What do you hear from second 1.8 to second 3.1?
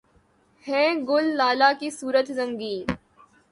صورت رنگیں